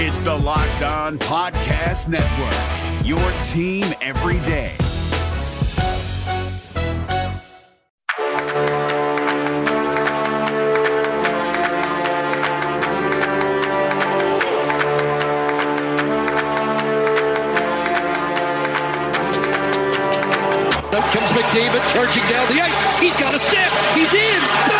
[0.00, 4.76] It's the Locked On Podcast Network, your team every day.
[20.92, 23.00] Up comes McDavid charging down the ice.
[23.00, 23.72] He's got a step.
[23.96, 24.77] He's in.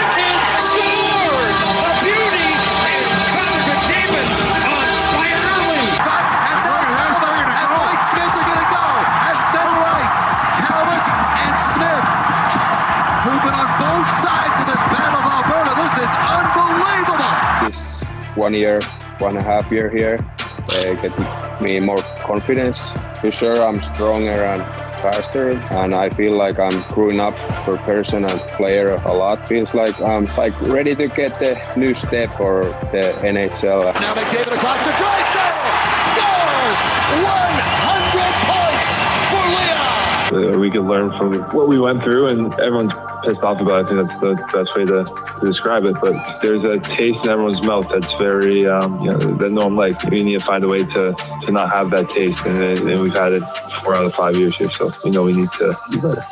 [18.39, 18.81] One year,
[19.19, 20.25] one and a half year here,
[20.71, 22.81] uh, get me more confidence.
[23.21, 24.63] For sure, I'm stronger and
[25.03, 27.35] faster, and I feel like I'm growing up
[27.65, 29.49] for person and player a lot.
[29.49, 33.93] Feels like I'm like ready to get the new step for the NHL.
[33.95, 36.81] Now McDavid across the try scores
[37.27, 38.95] 100 points
[39.31, 40.18] for Leon.
[40.33, 42.93] We could learn from what we went through, and everyone's
[43.25, 43.85] pissed off about it.
[43.85, 45.05] I think that's the best way to,
[45.41, 45.97] to describe it.
[46.01, 49.77] But there's a taste in everyone's mouth that's very, um, you know, that no one
[49.77, 50.05] likes.
[50.09, 53.15] We need to find a way to, to not have that taste, and, and we've
[53.15, 53.43] had it
[53.83, 56.25] four out of five years here, so we know we need to do better.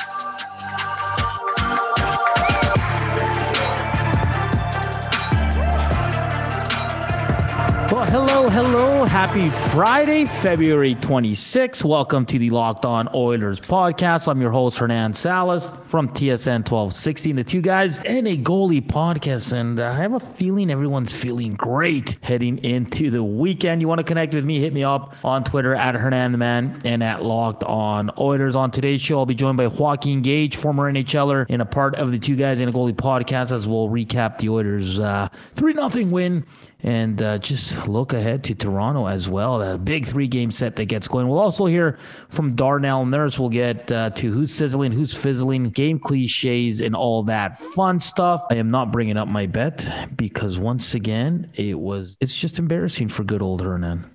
[8.16, 9.04] Hello, hello.
[9.04, 11.84] Happy Friday, February 26th.
[11.84, 14.26] Welcome to the Locked On Oilers podcast.
[14.26, 17.32] I'm your host, Hernan Salas from TSN 1260.
[17.32, 19.52] The two guys and a goalie podcast.
[19.52, 23.82] And uh, I have a feeling everyone's feeling great heading into the weekend.
[23.82, 24.60] You want to connect with me?
[24.60, 28.56] Hit me up on Twitter at Hernan the Man and at Locked On Oilers.
[28.56, 32.12] On today's show, I'll be joined by Joaquin Gage, former NHLer, and a part of
[32.12, 36.06] the two guys and a goalie podcast as we'll recap the Oilers' uh, 3 0
[36.06, 36.46] win
[36.86, 39.60] and uh, just look ahead to Toronto as well.
[39.60, 41.26] A big three game set that gets going.
[41.28, 41.98] We'll also hear
[42.28, 43.40] from Darnell Nurse.
[43.40, 48.44] We'll get uh, to who's sizzling, who's fizzling, game cliches, and all that fun stuff.
[48.50, 53.08] I am not bringing up my bet because once again, it was it's just embarrassing
[53.08, 54.08] for good old Hernan.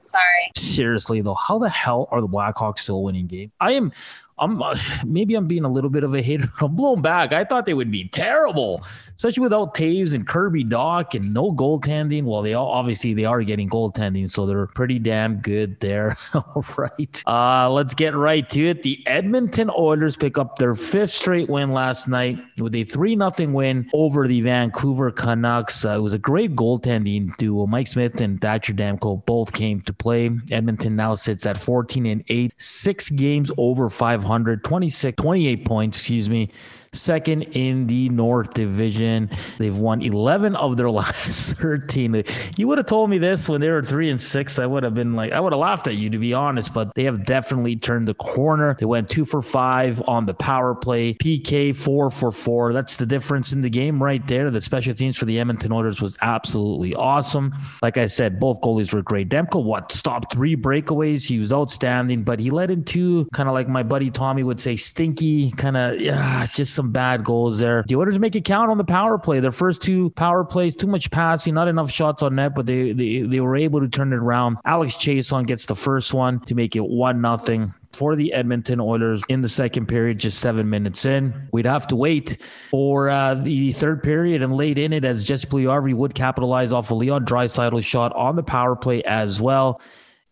[0.00, 0.50] Sorry.
[0.56, 3.52] Seriously though, how the hell are the Blackhawks still winning games?
[3.60, 3.92] I am.
[4.38, 6.50] I'm uh, maybe I'm being a little bit of a hater.
[6.60, 7.32] I'm blown back.
[7.32, 8.84] I thought they would be terrible,
[9.16, 12.24] especially without Toews and Kirby Dach and no goaltending.
[12.24, 16.16] Well, they all obviously they are getting goaltending, so they're pretty damn good there.
[16.34, 18.82] all right, uh, let's get right to it.
[18.82, 23.52] The Edmonton Oilers pick up their fifth straight win last night with a three nothing
[23.52, 25.84] win over the Vancouver Canucks.
[25.84, 27.66] Uh, it was a great goaltending duo.
[27.66, 30.30] Mike Smith and Thatcher Demko both came to play.
[30.50, 34.27] Edmonton now sits at 14 and 8, six games over 500,
[34.62, 36.50] 26, 28 points, excuse me.
[36.92, 39.30] Second in the North Division.
[39.58, 42.24] They've won 11 of their last 13.
[42.56, 44.58] You would have told me this when they were three and six.
[44.58, 46.94] I would have been like, I would have laughed at you, to be honest, but
[46.94, 48.76] they have definitely turned the corner.
[48.78, 52.72] They went two for five on the power play, PK four for four.
[52.72, 54.50] That's the difference in the game right there.
[54.50, 57.54] The special teams for the Edmonton Oilers was absolutely awesome.
[57.82, 59.28] Like I said, both goalies were great.
[59.28, 61.26] Demko, what, stopped three breakaways.
[61.26, 64.76] He was outstanding, but he led into kind of like my buddy Tommy would say,
[64.76, 67.84] stinky, kind of, yeah, just some bad goals there.
[67.88, 69.40] The Oilers make it count on the power play.
[69.40, 72.92] Their first two power plays, too much passing, not enough shots on net, but they
[72.92, 74.58] they, they were able to turn it around.
[74.64, 79.22] Alex Chiasson gets the first one to make it one nothing for the Edmonton Oilers
[79.28, 81.48] in the second period, just seven minutes in.
[81.52, 82.40] We'd have to wait
[82.70, 86.92] for uh, the third period and late in it as Jesse Puljujarvi would capitalize off
[86.92, 89.80] a Leon Draisaitl shot on the power play as well.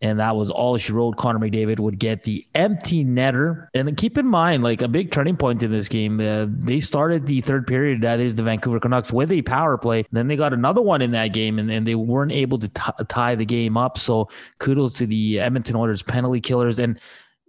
[0.01, 1.17] And that was all she wrote.
[1.17, 3.67] Connor McDavid would get the empty netter.
[3.73, 7.25] And keep in mind, like a big turning point in this game, uh, they started
[7.25, 10.05] the third period, that is the Vancouver Canucks, with a power play.
[10.11, 13.03] Then they got another one in that game, and, and they weren't able to t-
[13.07, 13.97] tie the game up.
[13.97, 16.77] So kudos to the Edmonton Oilers penalty killers.
[16.77, 16.99] And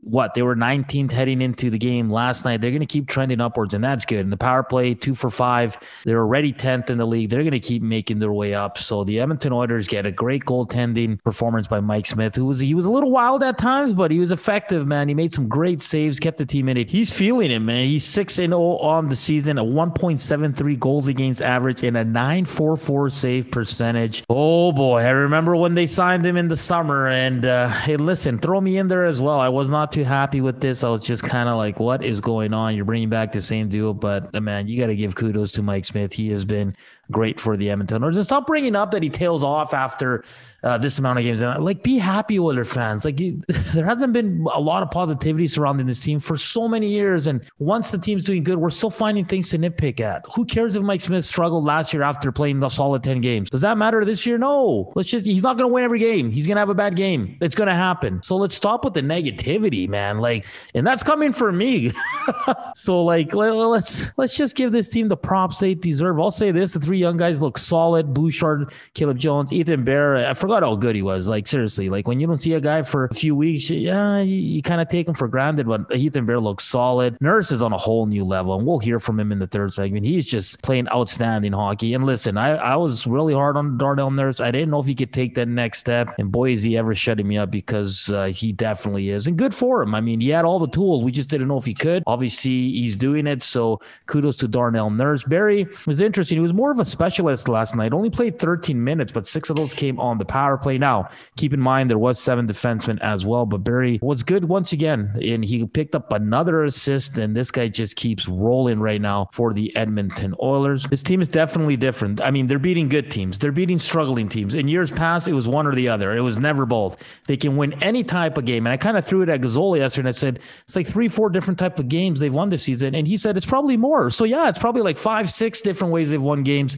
[0.00, 2.60] what they were 19th heading into the game last night.
[2.60, 4.20] They're going to keep trending upwards, and that's good.
[4.20, 5.78] And the power play, two for five.
[6.04, 7.30] They're already 10th in the league.
[7.30, 8.78] They're going to keep making their way up.
[8.78, 12.74] So the Edmonton Oilers get a great goaltending performance by Mike Smith, who was he
[12.74, 15.08] was a little wild at times, but he was effective, man.
[15.08, 16.90] He made some great saves, kept the team in it.
[16.90, 17.86] He's feeling it, man.
[17.86, 23.10] He's six and 0 on the season, a 1.73 goals against average, and a 944
[23.10, 24.24] save percentage.
[24.28, 27.08] Oh boy, I remember when they signed him in the summer.
[27.08, 29.40] And uh, hey, listen, throw me in there as well.
[29.40, 30.84] I was not too happy with this.
[30.84, 32.74] I was just kind of like, what is going on?
[32.74, 35.62] You're bringing back the same duo, but uh, man, you got to give kudos to
[35.62, 36.12] Mike Smith.
[36.12, 36.74] He has been
[37.10, 38.16] great for the Edmonton Oilers.
[38.16, 40.24] And stop bringing up that he tails off after
[40.62, 41.40] uh, this amount of games.
[41.40, 43.04] And like, be happy, Oiler fans.
[43.04, 43.40] Like, you,
[43.74, 47.26] there hasn't been a lot of positivity surrounding this team for so many years.
[47.26, 50.24] And once the team's doing good, we're still finding things to nitpick at.
[50.34, 53.50] Who cares if Mike Smith struggled last year after playing the solid 10 games?
[53.50, 54.38] Does that matter this year?
[54.38, 54.92] No.
[54.94, 56.30] Let's just, he's not going to win every game.
[56.30, 57.38] He's going to have a bad game.
[57.40, 58.22] It's going to happen.
[58.22, 60.18] So let's stop with the negativity, man.
[60.18, 60.44] Like,
[60.74, 61.92] and that's coming from me.
[62.74, 66.20] so like, let, let's, let's just give this team the props they deserve.
[66.20, 66.72] I'll say this.
[66.72, 68.12] The three young guys look solid.
[68.12, 70.16] Bouchard, Caleb Jones, Ethan Bear.
[70.28, 71.28] I forgot how good he was.
[71.28, 74.36] Like seriously, like when you don't see a guy for a few weeks, yeah, you,
[74.36, 75.66] you kind of take him for granted.
[75.66, 77.16] But Ethan Bear looks solid.
[77.20, 79.72] Nurse is on a whole new level, and we'll hear from him in the third
[79.72, 80.04] segment.
[80.04, 81.94] He's just playing outstanding hockey.
[81.94, 84.40] And listen, I, I was really hard on Darnell Nurse.
[84.40, 86.94] I didn't know if he could take that next step, and boy, is he ever
[86.94, 89.94] shutting me up because uh, he definitely is, and good for him.
[89.94, 91.04] I mean, he had all the tools.
[91.04, 92.02] We just didn't know if he could.
[92.06, 93.42] Obviously, he's doing it.
[93.42, 95.24] So kudos to Darnell Nurse.
[95.24, 96.36] Barrie was interesting.
[96.36, 97.92] He was more of a specialist last night.
[97.92, 100.78] Only played 13 minutes, but six of those came on the power play.
[100.78, 104.72] Now, keep in mind there was seven defensemen as well, but Barrie was good once
[104.72, 107.18] again, and he picked up another assist.
[107.18, 110.84] And this guy just keeps rolling right now for the Edmonton Oilers.
[110.84, 112.20] This team is definitely different.
[112.20, 113.38] I mean, they're beating good teams.
[113.38, 114.54] They're beating struggling teams.
[114.54, 116.16] In years past, it was one or the other.
[116.16, 117.02] It was never both.
[117.26, 118.66] They can win any type of game.
[118.66, 121.08] And I kind of threw it at Gazzola yesterday and I said, it's like three,
[121.08, 122.94] four different type of games they've won this season.
[122.94, 124.10] And he said, it's probably more.
[124.10, 126.77] So yeah, it's probably like five, six different ways they've won games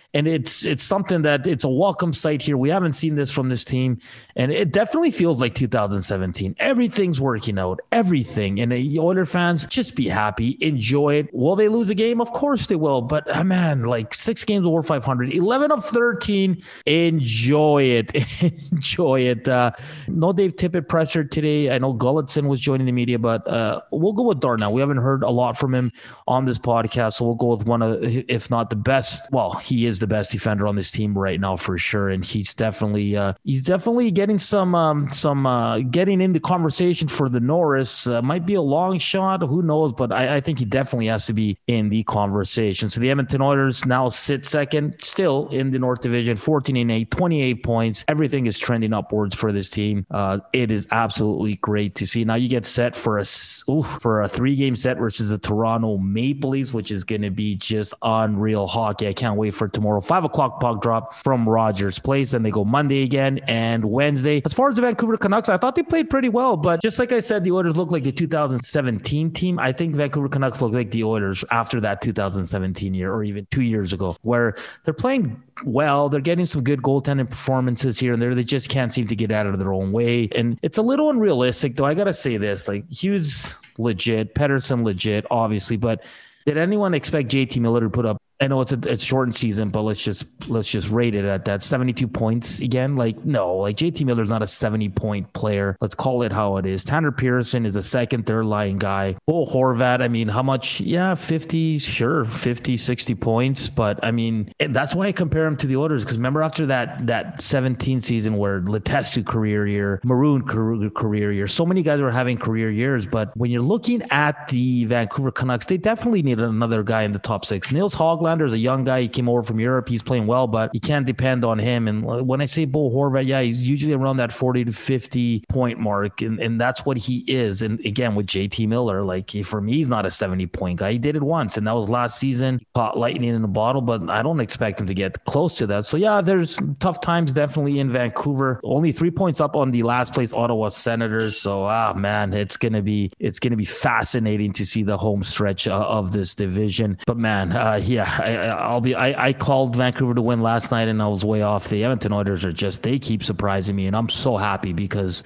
[0.13, 2.57] and it's it's something that it's a welcome sight here.
[2.57, 3.99] We haven't seen this from this team,
[4.35, 6.55] and it definitely feels like 2017.
[6.59, 8.59] Everything's working out, everything.
[8.59, 11.33] And the Oiler fans just be happy, enjoy it.
[11.33, 12.19] Will they lose a game?
[12.19, 13.01] Of course they will.
[13.01, 16.61] But uh, man, like six games over 500, 11 of 13.
[16.85, 18.11] Enjoy it,
[18.71, 19.47] enjoy it.
[19.47, 19.71] Uh,
[20.07, 21.71] no Dave Tippett pressure today.
[21.71, 24.73] I know Gulutzan was joining the media, but uh, we'll go with Darnell.
[24.73, 25.91] We haven't heard a lot from him
[26.27, 29.31] on this podcast, so we'll go with one of, if not the best.
[29.31, 32.53] Well, he is the best defender on this team right now for sure, and he's
[32.53, 37.39] definitely uh, he's definitely getting some um, some uh, getting in the conversation for the
[37.39, 38.07] Norris.
[38.07, 39.93] Uh, might be a long shot, who knows?
[39.93, 42.89] But I, I, think he definitely has to be in the conversation.
[42.89, 47.11] So the Edmonton Oilers now sit second, still in the North Division, 14 and 8,
[47.11, 48.05] 28 points.
[48.07, 50.05] Everything is trending upwards for this team.
[50.11, 52.25] Uh, it is absolutely great to see.
[52.25, 53.25] Now you get set for a
[53.69, 57.29] ooh, for a three game set versus the Toronto Maple Leafs, which is going to
[57.29, 59.07] be just unreal hockey.
[59.07, 62.31] I can't wait for tomorrow tomorrow, five o'clock puck drop from Rogers Place.
[62.31, 64.41] Then they go Monday again and Wednesday.
[64.45, 67.11] As far as the Vancouver Canucks, I thought they played pretty well, but just like
[67.11, 69.59] I said, the Oilers look like the 2017 team.
[69.59, 73.63] I think Vancouver Canucks look like the Oilers after that 2017 year or even two
[73.63, 76.09] years ago, where they're playing well.
[76.09, 78.33] They're getting some good goaltending performances here and there.
[78.33, 80.29] They just can't seem to get out of their own way.
[80.33, 81.85] And it's a little unrealistic, though.
[81.85, 86.03] I got to say this like Hughes legit, Pedersen legit, obviously, but
[86.45, 89.69] did anyone expect JT Miller to put up I know it's a it's shortened season,
[89.69, 92.95] but let's just let's just rate it at that 72 points again.
[92.95, 95.77] Like no, like JT Miller's not a 70 point player.
[95.79, 96.83] Let's call it how it is.
[96.83, 99.15] Tanner Pearson is a second, third line guy.
[99.27, 100.81] Oh, Horvat, I mean, how much?
[100.81, 103.69] Yeah, 50, sure, 50, 60 points.
[103.69, 107.05] But I mean, that's why I compare him to the Oilers because remember after that
[107.05, 112.37] that 17 season where Letestu career year, Maroon career year, so many guys were having
[112.37, 113.05] career years.
[113.05, 117.19] But when you're looking at the Vancouver Canucks, they definitely need another guy in the
[117.19, 117.71] top six.
[117.71, 119.01] Nils Hogland is a young guy.
[119.01, 119.89] He came over from Europe.
[119.89, 121.87] He's playing well, but you can't depend on him.
[121.87, 125.79] And when I say Bo Horvat, yeah, he's usually around that 40 to 50 point
[125.79, 126.21] mark.
[126.21, 127.61] And, and that's what he is.
[127.61, 130.93] And again, with JT Miller, like for me, he's not a 70 point guy.
[130.93, 132.59] He did it once, and that was last season.
[132.73, 135.85] Caught lightning in a bottle, but I don't expect him to get close to that.
[135.85, 138.59] So yeah, there's tough times definitely in Vancouver.
[138.63, 141.37] Only three points up on the last place Ottawa Senators.
[141.37, 145.67] So ah man, it's gonna be it's gonna be fascinating to see the home stretch
[145.67, 146.97] uh, of this division.
[147.05, 148.95] But man, uh, yeah, I, will be.
[148.95, 151.69] I, I called Vancouver to win last night, and I was way off.
[151.69, 155.23] The Edmonton Oilers are just they keep surprising me, and I'm so happy because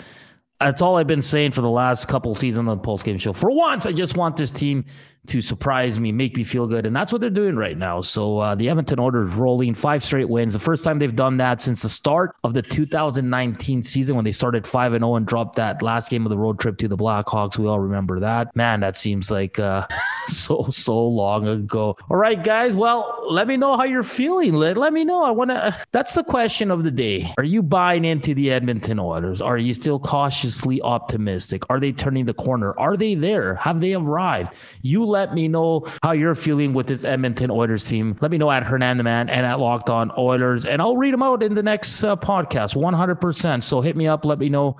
[0.59, 3.33] that's all I've been saying for the last couple seasons on the Pulse Game Show.
[3.33, 4.85] For once, I just want this team
[5.27, 6.85] to surprise me, make me feel good.
[6.85, 8.01] And that's what they're doing right now.
[8.01, 10.53] So uh, the Edmonton Oilers rolling five straight wins.
[10.53, 14.31] The first time they've done that since the start of the 2019 season when they
[14.31, 16.97] started 5 and 0 and dropped that last game of the road trip to the
[16.97, 17.57] Blackhawks.
[17.57, 18.55] We all remember that.
[18.55, 19.87] Man, that seems like uh,
[20.27, 21.97] so, so long ago.
[22.09, 22.75] All right, guys.
[22.75, 24.53] Well, let me know how you're feeling.
[24.53, 25.23] Let, let me know.
[25.23, 27.33] I want to, that's the question of the day.
[27.37, 29.41] Are you buying into the Edmonton Oilers?
[29.41, 31.63] Are you still cautiously optimistic?
[31.69, 32.77] Are they turning the corner?
[32.79, 33.55] Are they there?
[33.55, 34.53] Have they arrived?
[34.81, 38.17] You let me know how you're feeling with this Edmonton Oilers team.
[38.19, 41.41] Let me know at Hernandeman and at Locked On Oilers, and I'll read them out
[41.41, 43.63] in the next uh, podcast 100%.
[43.63, 44.75] So hit me up, let me know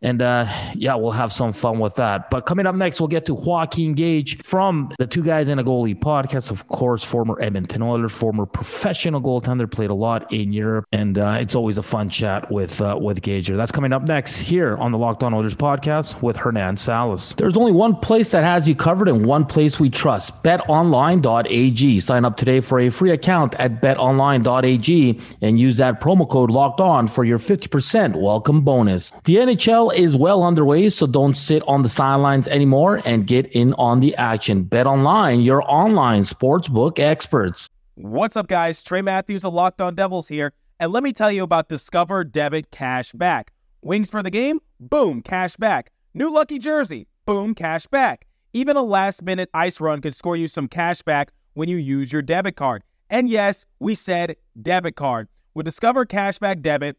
[0.00, 2.30] And uh, yeah, we'll have some fun with that.
[2.30, 5.64] But coming up next, we'll get to Joaquin Gage from the Two Guys and a
[5.64, 6.50] Goalie podcast.
[6.50, 11.38] Of course, former Edmonton Oilers, former professional goaltender, played a lot in Europe, and uh,
[11.40, 13.56] it's always a fun chat with uh, with Gager.
[13.56, 17.34] That's coming up next here on the Locked On Oilers podcast with Hernan Salas.
[17.36, 22.00] There's only one place that has you covered and one place we trust: BetOnline.ag.
[22.00, 26.80] Sign up today for a free account at BetOnline.ag and use that promo code Locked
[26.80, 29.12] On for your 50% welcome bonus.
[29.24, 33.74] The NHL is well underway, so don't sit on the sidelines anymore and get in
[33.74, 34.62] on the action.
[34.62, 37.68] Bet online, your online sportsbook experts.
[37.94, 38.82] What's up, guys?
[38.82, 42.70] Trey Matthews of Locked On Devils here, and let me tell you about Discover Debit
[42.70, 43.52] Cash Back.
[43.82, 44.60] Wings for the game?
[44.80, 45.90] Boom, cash back.
[46.14, 47.08] New lucky jersey?
[47.26, 48.26] Boom, cash back.
[48.52, 52.12] Even a last minute ice run could score you some cash back when you use
[52.12, 52.82] your debit card.
[53.10, 55.28] And yes, we said debit card.
[55.54, 56.98] With Discover Cashback Debit,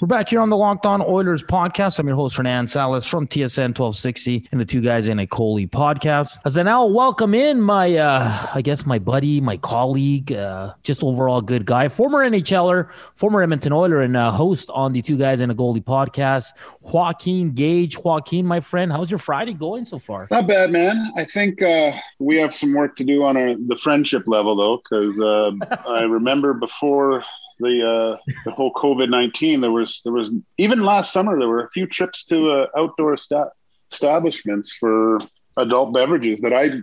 [0.00, 2.00] We're back here on the Locked On Oilers podcast.
[2.00, 5.70] I'm your host, Hernan Salas from TSN 1260 and the Two Guys in a Goalie
[5.70, 6.36] podcast.
[6.44, 11.04] As I now welcome in my, uh, I guess, my buddy, my colleague, uh, just
[11.04, 15.38] overall good guy, former NHLer, former Edmonton Oiler, and uh, host on the Two Guys
[15.38, 17.96] in a Goalie podcast, Joaquin Gage.
[17.96, 20.26] Joaquin, my friend, how's your Friday going so far?
[20.28, 21.06] Not bad, man.
[21.16, 24.78] I think uh, we have some work to do on our, the friendship level, though,
[24.78, 25.52] because uh,
[25.88, 27.22] I remember before
[27.58, 31.64] the uh, the whole COVID nineteen, there was there was even last summer there were
[31.64, 33.50] a few trips to uh, outdoor sta-
[33.92, 35.18] establishments for
[35.56, 36.80] adult beverages that I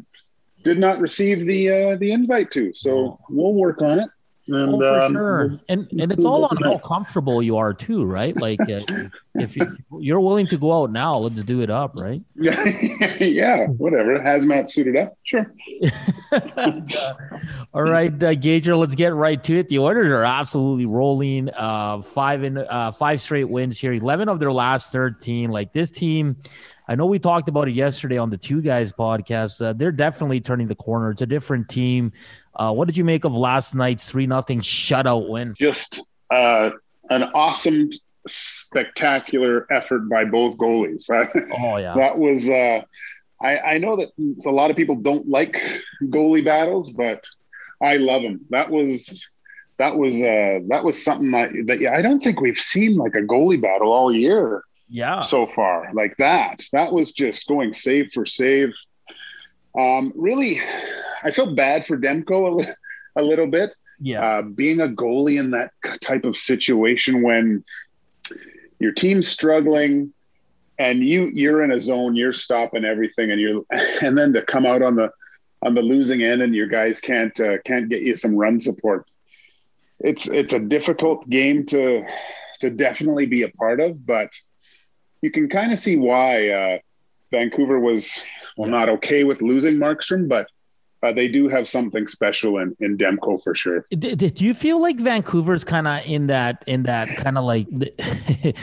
[0.63, 2.73] did not receive the uh, the invite to.
[2.73, 4.09] So we'll work on it.
[4.47, 5.59] And, oh, for um, sure.
[5.69, 8.35] And and it's all on how comfortable you are too, right?
[8.35, 8.81] Like uh,
[9.35, 12.21] if you, are willing to go out now, let's do it up, right?
[12.35, 14.19] yeah, whatever.
[14.19, 15.51] Hazmat suited up, sure.
[17.73, 19.69] all right, uh, Gager, let's get right to it.
[19.69, 21.49] The Oilers are absolutely rolling.
[21.49, 23.93] Uh, five in uh, five straight wins here.
[23.93, 25.51] Eleven of their last thirteen.
[25.51, 26.37] Like this team.
[26.87, 29.63] I know we talked about it yesterday on the Two Guys podcast.
[29.63, 31.11] Uh, they're definitely turning the corner.
[31.11, 32.11] It's a different team.
[32.55, 35.53] Uh, what did you make of last night's three nothing shutout win?
[35.57, 36.71] Just uh,
[37.09, 37.91] an awesome,
[38.27, 41.09] spectacular effort by both goalies.
[41.59, 42.49] oh yeah, that was.
[42.49, 42.81] Uh,
[43.41, 44.09] I, I know that
[44.45, 45.61] a lot of people don't like
[46.03, 47.25] goalie battles, but
[47.81, 48.41] I love them.
[48.49, 49.29] That was
[49.77, 53.15] that was uh, that was something that, that yeah, I don't think we've seen like
[53.15, 54.63] a goalie battle all year.
[54.93, 56.63] Yeah, so far like that.
[56.73, 58.73] That was just going save for save.
[59.77, 60.59] Um, really,
[61.23, 62.75] I felt bad for Demko a,
[63.21, 63.73] a little bit.
[64.01, 65.71] Yeah, uh, being a goalie in that
[66.01, 67.63] type of situation when
[68.79, 70.11] your team's struggling
[70.77, 73.63] and you you're in a zone, you're stopping everything, and you're
[74.01, 75.09] and then to come out on the
[75.61, 79.07] on the losing end and your guys can't uh, can't get you some run support.
[80.01, 82.05] It's it's a difficult game to
[82.59, 84.31] to definitely be a part of, but
[85.21, 86.77] you can kind of see why uh,
[87.31, 88.23] Vancouver was
[88.57, 90.47] well not okay with losing Markstrom, but
[91.03, 93.85] uh, they do have something special in, in Demko for sure.
[93.89, 97.67] Do, did you feel like Vancouver's kind of in that in that kind of like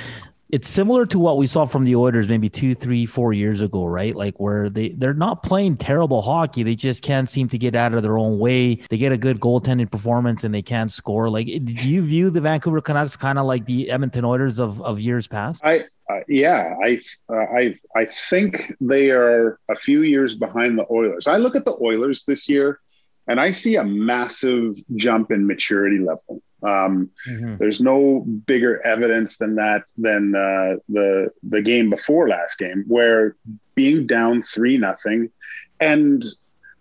[0.50, 3.84] it's similar to what we saw from the Oilers maybe two, three, four years ago,
[3.84, 4.14] right?
[4.14, 7.94] Like where they they're not playing terrible hockey, they just can't seem to get out
[7.94, 8.76] of their own way.
[8.88, 11.28] They get a good goaltending performance and they can't score.
[11.28, 15.00] Like, do you view the Vancouver Canucks kind of like the Edmonton Oilers of of
[15.00, 15.62] years past?
[15.64, 20.86] I uh, yeah, I, uh, I, I think they are a few years behind the
[20.90, 21.26] Oilers.
[21.26, 22.80] I look at the Oilers this year,
[23.28, 26.42] and I see a massive jump in maturity level.
[26.62, 27.56] Um, mm-hmm.
[27.58, 33.36] There's no bigger evidence than that than uh, the the game before last game, where
[33.74, 35.30] being down three nothing,
[35.78, 36.24] and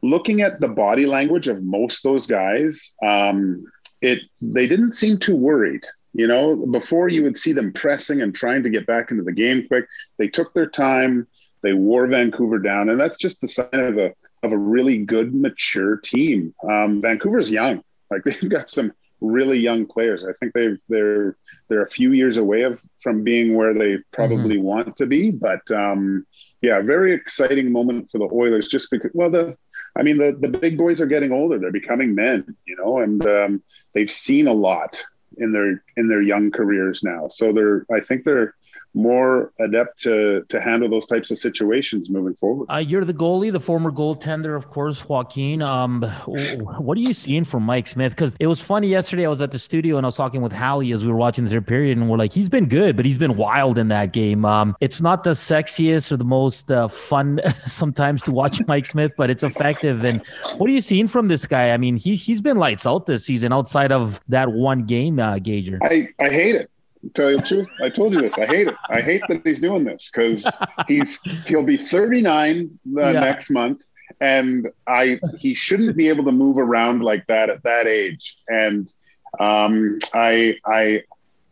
[0.01, 3.63] looking at the body language of most those guys, um,
[4.01, 5.85] it they didn't seem too worried.
[6.13, 9.31] You know, before you would see them pressing and trying to get back into the
[9.31, 9.85] game quick.
[10.17, 11.27] They took their time.
[11.61, 14.13] They wore Vancouver down, and that's just the sign of a
[14.47, 16.53] of a really good, mature team.
[16.67, 20.25] Um, Vancouver's young; like they've got some really young players.
[20.25, 21.35] I think they've they're
[21.67, 24.63] they're a few years away of from being where they probably mm-hmm.
[24.63, 25.31] want to be.
[25.31, 26.25] But um,
[26.61, 28.69] yeah, very exciting moment for the Oilers.
[28.69, 29.57] Just because, well, the
[29.95, 33.25] I mean, the the big boys are getting older; they're becoming men, you know, and
[33.27, 33.63] um,
[33.93, 35.03] they've seen a lot
[35.37, 37.27] in their in their young careers now.
[37.27, 38.55] So they're I think they're
[38.97, 42.65] more adept to to handle those types of situations moving forward.
[42.69, 45.61] Uh, you're the goalie, the former goaltender, of course, Joaquin.
[45.61, 48.13] Um, what are you seeing from Mike Smith?
[48.13, 49.25] Because it was funny yesterday.
[49.25, 51.45] I was at the studio and I was talking with Hallie as we were watching
[51.45, 54.13] the third period, and we're like, he's been good, but he's been wild in that
[54.13, 54.43] game.
[54.45, 59.13] Um, it's not the sexiest or the most uh, fun sometimes to watch Mike Smith,
[59.15, 60.03] but it's effective.
[60.03, 60.25] And
[60.57, 61.69] what are you seeing from this guy?
[61.69, 65.37] I mean, he he's been lights out this season outside of that one game, uh,
[65.37, 65.79] Gager.
[65.83, 66.71] I I hate it
[67.13, 68.37] tell you the truth, I told you this.
[68.37, 68.75] I hate it.
[68.89, 70.47] I hate that he's doing this because
[70.87, 73.11] he's he'll be 39 the yeah.
[73.19, 73.81] next month,
[74.21, 78.37] and I he shouldn't be able to move around like that at that age.
[78.47, 78.91] And
[79.39, 81.03] um, I I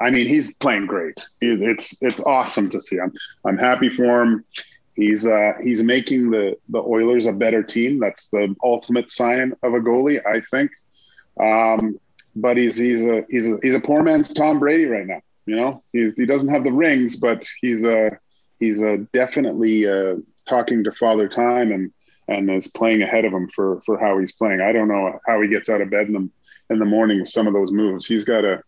[0.01, 1.17] I mean he's playing great.
[1.41, 2.99] It's it's awesome to see.
[2.99, 3.13] I'm
[3.45, 4.45] I'm happy for him.
[4.95, 7.99] He's uh, he's making the the Oilers a better team.
[7.99, 10.71] That's the ultimate sign of a goalie, I think.
[11.39, 11.99] Um,
[12.35, 15.21] but he's he's a he's a he's a poor man's Tom Brady right now.
[15.45, 18.09] You know, he's, he doesn't have the rings, but he's a uh,
[18.59, 21.91] he's a uh, definitely uh, talking to Father Time and
[22.27, 24.61] and is playing ahead of him for for how he's playing.
[24.61, 26.29] I don't know how he gets out of bed in the
[26.71, 28.07] in the morning with some of those moves.
[28.07, 28.63] He's got a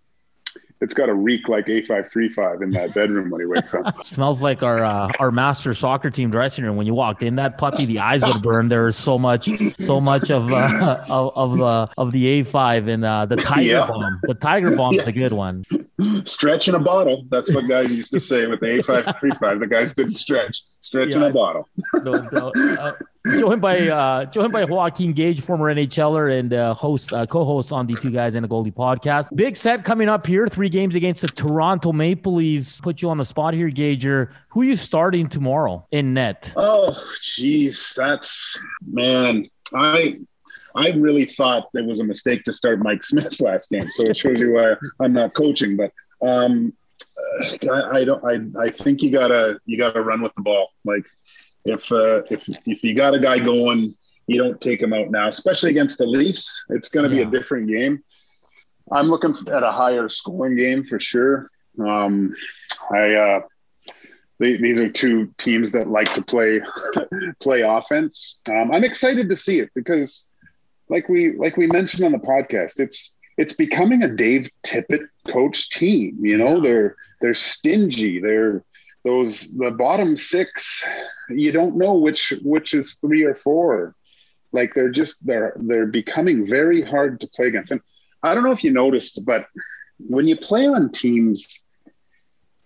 [0.79, 3.95] it's got to reek like A535 in that bedroom when he wakes up.
[4.05, 6.75] Smells like our uh, our master soccer team dressing room.
[6.75, 8.67] When you walked in, that puppy, the eyes would burn.
[8.67, 13.05] There is so much, so much of uh, of, of the of the A5 and
[13.05, 13.87] uh, the tiger yeah.
[13.87, 14.19] balm.
[14.23, 15.09] The tiger balm is yeah.
[15.09, 15.63] a good one.
[16.25, 17.25] Stretch in a bottle.
[17.29, 19.59] That's what guys used to say with the A535.
[19.59, 20.61] The guys didn't stretch.
[20.79, 21.17] Stretch yeah.
[21.17, 21.67] in a bottle.
[22.03, 22.93] no, no, uh,
[23.39, 27.87] joined by uh, joined by Joaquin Gage, former NHLer and uh, host uh, co-host on
[27.87, 29.35] the Two Guys and a Goalie podcast.
[29.35, 30.47] Big set coming up here.
[30.47, 32.79] Three games against the Toronto Maple Leafs.
[32.79, 34.31] Put you on the spot here, Gager.
[34.49, 36.53] Who are you starting tomorrow in net?
[36.55, 39.49] Oh, jeez, that's man.
[39.73, 40.19] I
[40.77, 43.89] I really thought it was a mistake to start Mike Smith last game.
[43.89, 45.75] So it shows you why I'm not coaching.
[45.75, 45.91] But
[46.25, 46.73] um,
[47.71, 48.23] I, I don't.
[48.23, 50.69] I I think you gotta you gotta run with the ball.
[50.85, 51.05] Like
[51.65, 53.95] if uh, if if you got a guy going,
[54.27, 56.65] you don't take him out now, especially against the Leafs.
[56.69, 57.23] It's going to yeah.
[57.23, 58.03] be a different game.
[58.91, 61.49] I'm looking at a higher scoring game for sure.
[61.79, 62.35] Um,
[62.91, 63.39] I uh,
[64.39, 66.61] they, these are two teams that like to play
[67.39, 68.39] play offense.
[68.49, 70.27] Um, I'm excited to see it because,
[70.89, 75.69] like we like we mentioned on the podcast, it's it's becoming a Dave Tippett coach
[75.69, 76.17] team.
[76.21, 78.19] You know, they're they're stingy.
[78.19, 78.63] They're
[79.07, 80.85] those the bottom six
[81.29, 83.95] you don't know which which is three or four
[84.51, 87.81] like they're just they're they're becoming very hard to play against and
[88.23, 89.47] i don't know if you noticed but
[89.97, 91.61] when you play on teams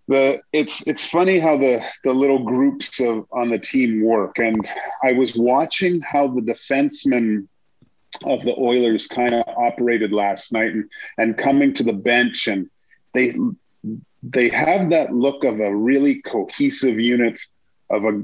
[0.07, 4.67] the it's it's funny how the the little groups of on the team work and
[5.03, 7.47] i was watching how the defensemen
[8.24, 12.69] of the oilers kind of operated last night and and coming to the bench and
[13.13, 13.34] they
[14.24, 17.39] they have that look of a really cohesive unit
[17.89, 18.21] of a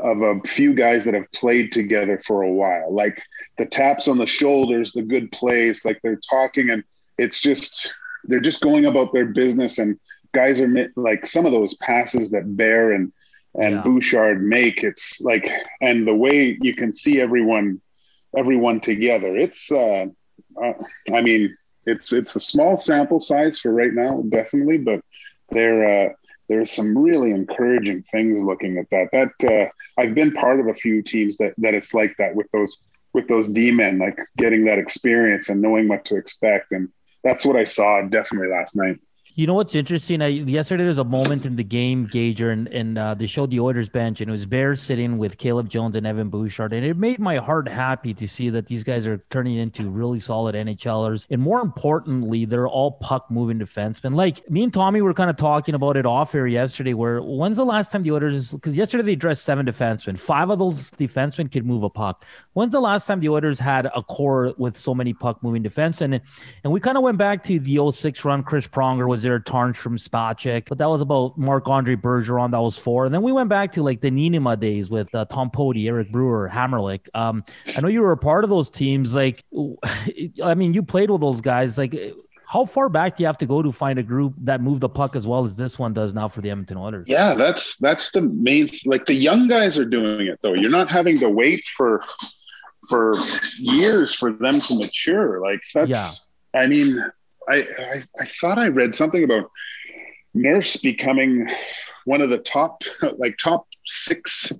[0.00, 3.22] of a few guys that have played together for a while like
[3.58, 6.82] the taps on the shoulders the good plays like they're talking and
[7.18, 7.94] it's just
[8.24, 9.98] they're just going about their business and
[10.32, 13.12] guys are like some of those passes that bear and
[13.54, 13.82] and yeah.
[13.82, 17.80] bouchard make it's like and the way you can see everyone
[18.36, 20.06] everyone together it's uh,
[20.62, 20.72] uh
[21.14, 25.00] i mean it's it's a small sample size for right now definitely but
[25.50, 26.12] there uh,
[26.48, 29.08] there's some really encouraging things looking at that.
[29.12, 32.50] That uh, I've been part of a few teams that that it's like that with
[32.52, 32.78] those
[33.12, 36.88] with those D men, like getting that experience and knowing what to expect, and
[37.24, 38.98] that's what I saw definitely last night.
[39.38, 40.22] You know what's interesting?
[40.22, 43.50] I, yesterday there was a moment in the game, Gager, and, and uh, they showed
[43.50, 46.86] the Oilers bench, and it was Bears sitting with Caleb Jones and Evan Bouchard, and
[46.86, 50.54] it made my heart happy to see that these guys are turning into really solid
[50.54, 54.14] NHLers, and more importantly, they're all puck moving defensemen.
[54.14, 56.94] Like me and Tommy were kind of talking about it off air yesterday.
[56.94, 58.52] Where when's the last time the Oilers?
[58.52, 62.24] Because yesterday they dressed seven defensemen, five of those defensemen could move a puck.
[62.54, 66.14] When's the last time the Oilers had a core with so many puck moving defensemen?
[66.14, 66.20] And,
[66.64, 68.42] and we kind of went back to the 06 run.
[68.42, 72.52] Chris Pronger was there, Tarnstrom Spacek, but that was about Marc Andre Bergeron.
[72.52, 73.04] That was four.
[73.04, 76.12] And then we went back to like the Niinimaa days with uh, Tom Poti, Eric
[76.12, 77.08] Brewer, Hamrlik.
[77.14, 77.44] Um,
[77.76, 79.12] I know you were a part of those teams.
[79.14, 79.44] Like,
[80.42, 81.76] I mean, you played with those guys.
[81.76, 81.94] Like,
[82.46, 84.88] how far back do you have to go to find a group that moved the
[84.88, 87.06] puck as well as this one does now for the Edmonton Oilers?
[87.08, 88.70] Yeah, that's that's the main.
[88.84, 90.54] Like the young guys are doing it though.
[90.54, 92.04] You're not having to wait for
[92.88, 93.12] for
[93.58, 95.40] years for them to mature.
[95.40, 95.90] Like that's.
[95.90, 96.62] Yeah.
[96.62, 96.98] I mean,
[97.48, 99.50] I, I, I thought I read something about
[100.34, 101.48] Nurse becoming
[102.04, 102.82] one of the top
[103.18, 104.52] like top six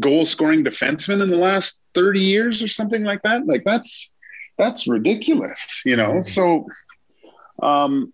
[0.00, 3.46] goal scoring defensemen in the last 30 years or something like that.
[3.46, 4.12] Like that's
[4.58, 6.20] that's ridiculous, you know.
[6.20, 6.22] Mm-hmm.
[6.22, 6.66] So
[7.62, 8.12] um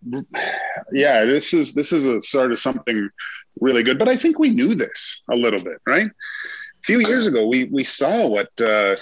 [0.92, 3.10] yeah, this is this is a sort of something
[3.60, 3.98] really good.
[3.98, 6.06] But I think we knew this a little bit, right?
[6.06, 8.96] A few years ago, we we saw what uh,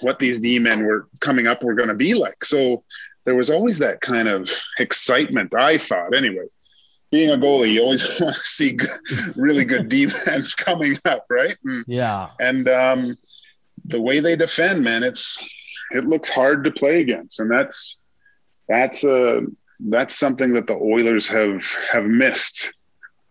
[0.00, 2.44] what these D men were coming up were going to be like.
[2.44, 2.84] So
[3.24, 5.54] there was always that kind of excitement.
[5.54, 6.44] I thought, anyway.
[7.12, 8.90] Being a goalie, you always want to see good,
[9.36, 11.56] really good defense coming up, right?
[11.64, 12.30] And, Yeah.
[12.40, 13.16] and um,
[13.84, 15.46] the way they defend, man, it's
[15.92, 17.98] it looks hard to play against, and that's
[18.68, 19.42] that's a
[19.90, 22.72] that's something that the Oilers have have missed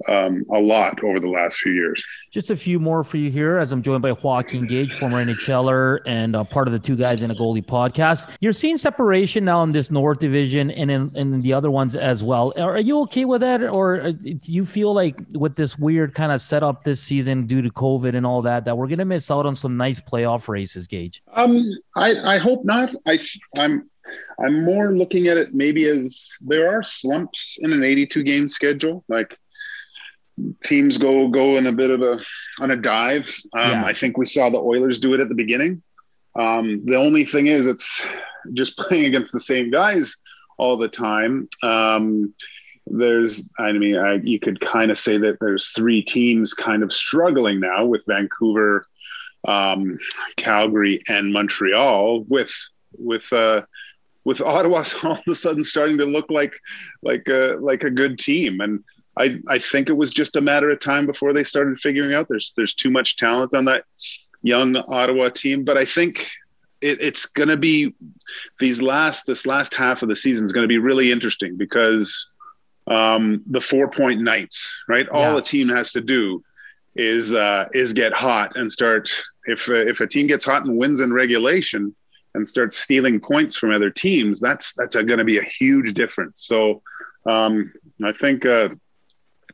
[0.07, 2.03] um, a lot over the last few years.
[2.31, 5.99] Just a few more for you here, as I'm joined by Joaquin Gage, former NHLer
[6.05, 8.29] and uh, part of the Two Guys in a Goalie podcast.
[8.39, 12.23] You're seeing separation now in this North Division and in, in the other ones as
[12.23, 12.53] well.
[12.57, 16.31] Are you okay with that, or uh, do you feel like with this weird kind
[16.31, 19.29] of setup this season due to COVID and all that, that we're going to miss
[19.31, 21.21] out on some nice playoff races, Gage?
[21.33, 21.61] Um,
[21.95, 22.93] I, I hope not.
[23.05, 23.19] I
[23.57, 23.89] I'm
[24.39, 29.03] I'm more looking at it maybe as there are slumps in an 82 game schedule,
[29.07, 29.37] like
[30.63, 32.19] teams go go in a bit of a
[32.61, 33.27] on a dive.
[33.55, 33.85] Um, Yeah.
[33.85, 35.81] I think we saw the Oilers do it at the beginning.
[36.35, 38.07] Um, the only thing is, it's
[38.53, 40.15] just playing against the same guys
[40.57, 41.47] all the time.
[41.61, 42.33] Um,
[42.85, 46.91] there's, I mean, I, you could kind of say that there's three teams kind of
[46.91, 48.85] struggling now with Vancouver,
[49.47, 49.97] um,
[50.35, 52.25] Calgary, and Montreal.
[52.27, 52.53] With
[52.97, 53.61] with uh,
[54.25, 56.55] with Ottawa all of a sudden starting to look like
[57.03, 58.83] like a like a good team, and
[59.17, 62.27] I I think it was just a matter of time before they started figuring out
[62.27, 63.83] there's there's too much talent on that
[64.41, 65.63] young Ottawa team.
[65.63, 66.27] But I think
[66.81, 67.93] it, it's going to be
[68.59, 72.29] these last this last half of the season is going to be really interesting because
[72.87, 75.07] um, the four point nights, right?
[75.09, 76.43] All a team has to do
[76.95, 79.09] is uh, is get hot and start.
[79.45, 81.95] If uh, if a team gets hot and wins in regulation
[82.35, 86.45] and starts stealing points from other teams, that's that's going to be a huge difference.
[86.45, 86.81] So
[87.25, 87.71] um,
[88.03, 88.69] I think uh,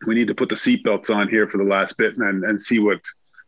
[0.05, 2.79] we need to put the seatbelts on here for the last bit and, and see
[2.79, 3.01] what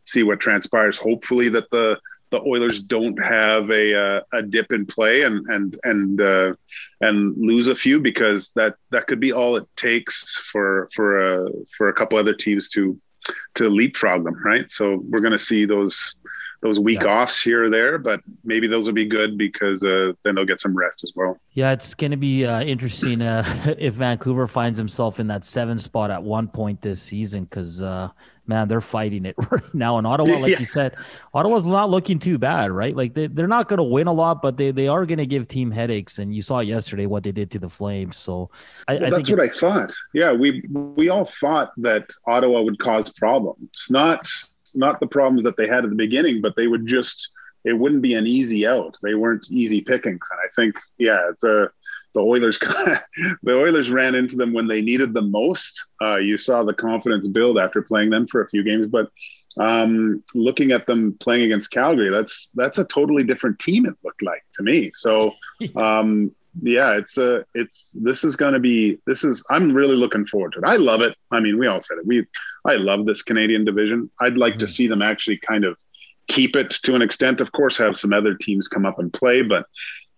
[0.04, 0.96] see what transpires.
[0.96, 1.98] Hopefully that the
[2.30, 6.54] the Oilers don't have a uh, a dip in play and and and uh,
[7.00, 11.50] and lose a few because that that could be all it takes for for uh,
[11.76, 12.98] for a couple other teams to
[13.54, 14.70] to leapfrog them, right?
[14.70, 16.16] So we're going to see those
[16.62, 17.22] those week Yeah.
[17.22, 20.60] offs here or there, but maybe those will be good because uh, then they'll get
[20.60, 21.36] some rest as well.
[21.54, 25.78] Yeah, it's going to be uh, interesting uh, if Vancouver finds himself in that seven
[25.78, 28.10] spot at one point this season because, uh,
[28.46, 29.98] man, they're fighting it right now.
[29.98, 30.60] And Ottawa, like Yeah.
[30.60, 30.94] you said,
[31.34, 32.94] Ottawa's not looking too bad, right?
[32.94, 35.26] Like they, they're not going to win a lot, but they, they are going to
[35.26, 36.20] give team headaches.
[36.20, 38.16] And you saw yesterday what they did to the Flames.
[38.16, 38.50] So
[38.86, 39.92] I, Well, I that's what I thought.
[40.14, 43.68] Yeah, we we all thought that Ottawa would cause problems.
[43.90, 44.28] Not
[44.74, 47.30] not the problems that they had at the beginning, but they would just
[47.64, 48.96] it wouldn't be an easy out.
[49.02, 50.26] They weren't easy pickings.
[50.30, 51.70] And I think, yeah, the
[52.14, 52.58] the Oilers
[53.42, 55.86] the Oilers ran into them when they needed them most.
[56.00, 59.10] Uh, you saw the confidence build after playing them for a few games, but
[59.58, 63.86] um, looking at them playing against Calgary, that's that's a totally different team.
[63.86, 64.90] It looked like to me.
[64.94, 65.32] So
[65.76, 70.26] um, yeah, it's uh it's this is going to be this is I'm really looking
[70.26, 70.64] forward to it.
[70.64, 71.16] I love it.
[71.30, 72.06] I mean, we all said it.
[72.06, 72.26] We
[72.64, 74.10] I love this Canadian division.
[74.20, 75.78] I'd like to see them actually kind of
[76.28, 77.40] keep it to an extent.
[77.40, 79.66] Of course, have some other teams come up and play, but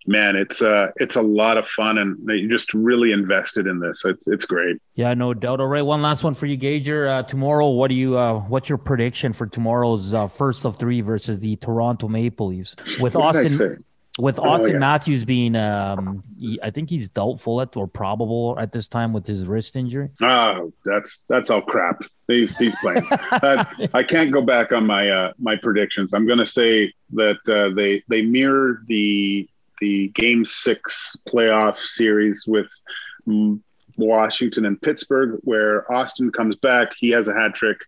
[0.07, 4.05] man, it's uh it's a lot of fun and you're just really invested in this.
[4.05, 4.77] It's it's great.
[4.97, 5.61] Yeah, no doubt.
[5.61, 7.07] All right, one last one for you, Gager.
[7.07, 8.19] Uh, tomorrow, what do you?
[8.19, 12.75] Uh, what's your prediction for tomorrow's uh, first of three versus the Toronto Maple Leafs
[13.01, 13.85] with What did
[14.19, 14.23] Auston?
[14.23, 14.79] With Oh, Auston yeah.
[14.79, 16.23] Matthews being, um,
[16.63, 20.11] I think he's doubtful at or probable at this time with his wrist injury.
[20.23, 22.03] Oh, that's that's all crap.
[22.29, 23.07] He's he's playing.
[23.11, 26.15] that, I can't go back on my uh, my predictions.
[26.15, 29.49] I'm going to say that uh, they they mirror the
[29.81, 32.71] the Game Six playoff series with
[33.27, 33.61] mm,
[33.97, 36.93] Washington and Pittsburgh, where Auston comes back.
[36.97, 37.79] He has a hat trick.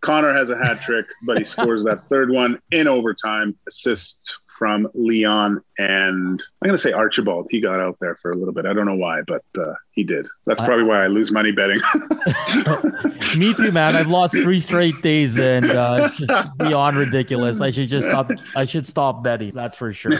[0.00, 3.56] Connor has a hat trick, but he scores that third one in overtime.
[3.66, 7.48] Assist from Leon and I'm going to say Archibald.
[7.50, 8.66] He got out there for a little bit.
[8.66, 10.26] I don't know why, but uh, he did.
[10.46, 11.78] That's probably why I lose money betting.
[13.38, 13.96] Me too, man.
[13.96, 17.60] I've lost three straight days, and uh, it's just beyond ridiculous.
[17.60, 18.30] I should just stop.
[18.54, 19.52] I should stop betting.
[19.54, 20.12] That's for sure.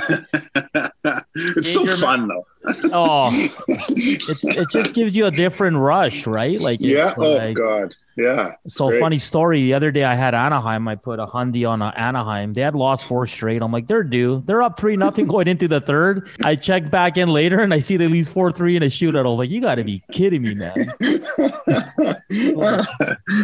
[1.35, 2.47] it's so fun though.
[2.93, 3.31] Oh,
[3.69, 6.61] it just gives you a different rush, right?
[6.61, 7.15] Like, yeah.
[7.17, 7.95] Oh like- God.
[8.17, 8.55] Yeah.
[8.69, 9.01] So great.
[9.01, 9.63] funny story.
[9.63, 10.87] The other day I had Anaheim.
[10.89, 12.55] I put a hundy on Anaheim.
[12.55, 13.63] They had lost four straight.
[13.63, 14.43] I'm like, they're due.
[14.47, 16.29] They're up three nothing going into the third.
[16.45, 19.27] I check back in later and I see they lose four three in a shootout.
[19.27, 20.75] I was like, you got to be kidding me, man.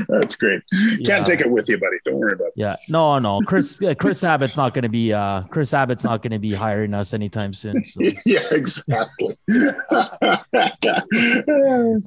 [0.09, 0.63] That's great.
[1.05, 1.97] Can't take it with you, buddy.
[2.05, 2.53] Don't worry about it.
[2.57, 3.41] Yeah, no, no.
[3.47, 6.53] Chris uh, Chris Abbott's not going to be uh Chris Abbott's not going to be
[6.53, 7.85] hiring us anytime soon.
[7.87, 8.01] So.
[8.27, 9.37] Yeah, exactly.
[9.49, 11.17] exactly.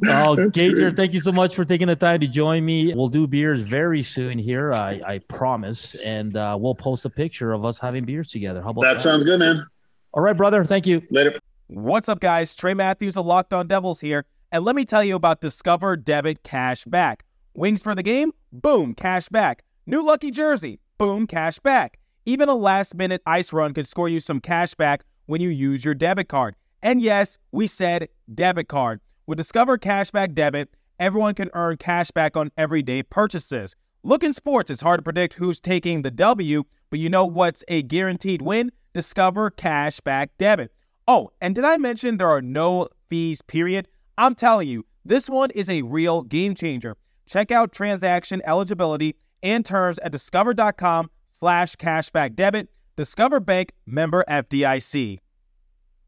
[0.08, 2.94] Oh, Gager, thank you so much for taking the time to join me.
[2.94, 7.54] We'll do beers very soon here, I, I promise, and uh, we'll post a picture
[7.54, 8.62] of us having beers together.
[8.62, 8.94] How about that?
[8.94, 9.66] that sounds good, man.
[10.14, 10.64] All right, brother.
[10.64, 11.02] Thank you.
[11.12, 11.40] Later.
[11.68, 12.56] What's up, guys?
[12.56, 16.44] Trey Matthews of Locked On Devils here, and let me tell you about Discover Debit
[16.44, 17.26] Cash Back.
[17.56, 18.32] Wings for the game?
[18.52, 19.64] Boom, cash back.
[19.86, 20.80] New lucky jersey?
[20.98, 22.00] Boom, cash back.
[22.26, 25.86] Even a last minute ice run could score you some cash back when you use
[25.86, 26.56] your debit card.
[26.82, 29.02] And yes, we said debit card.
[29.26, 33.76] With Discover Cashback Debit, everyone can earn cash back on everyday purchases.
[34.04, 37.64] Look in sports, it's hard to predict who's taking the W, but you know what's
[37.68, 38.72] a guaranteed win?
[38.94, 40.72] Discover Cashback Debit.
[41.08, 43.88] Oh, and did I mention there are no fees, period?
[44.18, 46.96] I'm telling you, this one is a real game changer.
[47.28, 52.70] Check out transaction eligibility and terms at discover.com slash cashback debit.
[52.96, 55.20] Discover Bank member FDIC.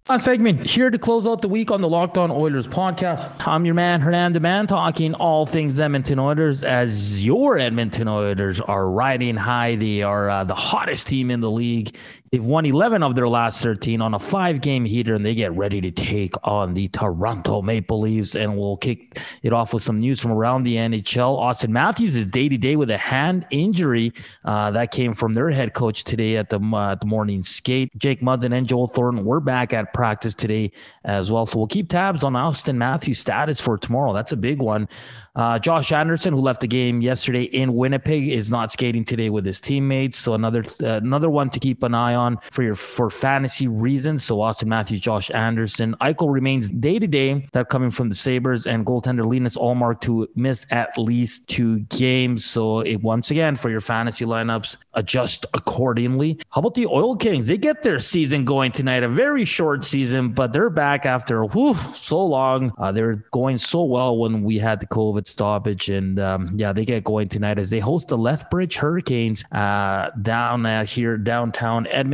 [0.08, 3.48] On segment here to close out the week on the Locked On Oilers podcast.
[3.48, 8.88] I'm your man, Hernando Man, talking all things Edmonton Oilers as your Edmonton Oilers are
[8.88, 9.78] riding high.
[9.78, 11.98] They are uh, the hottest team in the league.
[12.32, 15.54] They've won 11 of their last 13 on a five game heater, and they get
[15.54, 18.36] ready to take on the Toronto Maple Leafs.
[18.36, 21.40] And we'll kick it off with some news from around the NHL.
[21.40, 24.12] Auston Matthews is day to day with a hand injury
[24.44, 27.96] uh, that came from their head coach today at the, uh, the morning skate.
[27.98, 30.72] Jake Muzzin and Joel Thornton were back at practice today
[31.04, 31.46] as well.
[31.46, 34.14] So we'll keep tabs on Auston Matthews' status for tomorrow.
[34.14, 34.90] That's a big one.
[35.36, 39.46] Uh, Josh Anderson, who left the game yesterday in Winnipeg, is not skating today with
[39.46, 40.18] his teammates.
[40.18, 44.24] So another uh, another one to keep an eye on for your for fantasy reasons.
[44.24, 47.48] So Auston Matthews, Josh Anderson, Eichel remains day to day.
[47.54, 52.46] That coming from the Sabres and goaltender Linus Ullmark to miss at least two games.
[52.46, 56.40] So it, once again for your fantasy lineups, adjust accordingly.
[56.50, 57.48] How about the Oil Kings?
[57.48, 59.04] They get their season going tonight.
[59.04, 62.72] A very short season, but they're back after whew, so long.
[62.78, 65.90] Uh, they're going so well when we had the COVID stoppage.
[65.90, 70.66] And um, yeah, they get going tonight as they host the Lethbridge Hurricanes uh, down
[70.66, 72.05] uh, here downtown Edmonton.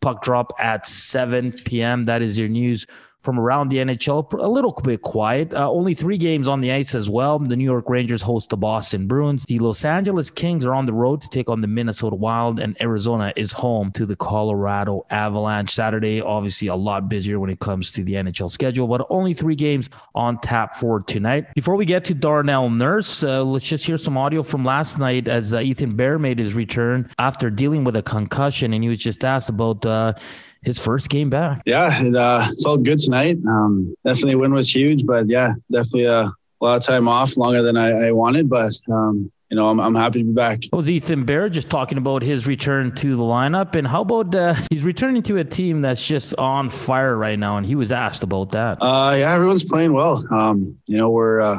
[0.00, 2.04] Puck drop at 7 p.m.
[2.04, 2.86] That is your news
[3.20, 4.32] from around the NHL.
[4.40, 5.52] A little bit quiet.
[5.54, 7.38] Uh, only three games on the ice as well.
[7.38, 9.44] The New York Rangers host the Boston Bruins.
[9.44, 12.80] The Los Angeles Kings are on the road to take on the Minnesota Wild, and
[12.80, 15.70] Arizona is home to the Colorado Avalanche.
[15.70, 19.54] Saturday, obviously, a lot busier when it comes to the NHL schedule, but only three
[19.54, 21.46] games on tap for tonight.
[21.54, 25.28] Before we get to Darnell Nurse, uh, let's just hear some audio from last night
[25.28, 28.98] as uh, Ethan Bear made his return after dealing with a concussion, and he was
[28.98, 30.14] just asked about uh,
[30.62, 31.62] his first game back.
[31.66, 33.38] Yeah, it uh, felt good tonight.
[33.48, 37.76] Um, definitely win was huge, but yeah, definitely a lot of time off, longer than
[37.76, 38.48] I, I wanted.
[38.48, 40.60] But um, you know, I'm, I'm happy to be back.
[40.60, 44.34] That was Ethan Bear just talking about his return to the lineup, and how about
[44.34, 47.90] uh, he's returning to a team that's just on fire right now, and he was
[47.90, 48.78] asked about that.
[48.80, 50.24] Uh, yeah, everyone's playing well.
[50.32, 51.58] Um, you know, we're uh,